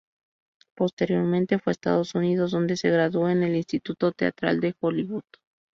[0.75, 5.25] Posteriormente fue a Estados Unidos, donde se graduó en el Instituto Teatral de Hollywood.